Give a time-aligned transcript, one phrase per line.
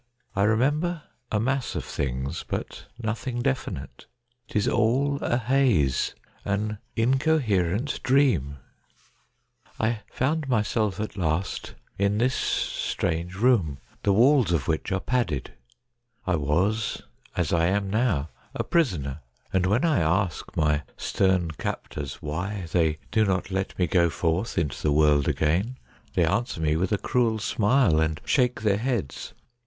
[0.35, 4.07] I remember a mass of things, but no thing definite.
[4.47, 8.57] 'Tis all a haze, an incoherent dream.
[9.79, 13.35] K 2 132 STORIES WEIRD AND WONDERFUL I found myself at last in this strange
[13.35, 15.53] room, the walls of which are padded.
[16.25, 17.03] I was,
[17.37, 19.19] as I am now, a prisoner;
[19.53, 24.57] and when I ask my stern captors why they do not let me go forth
[24.57, 25.77] into the world again,
[26.15, 29.35] they answer me with a cruel smile, and shake their heads.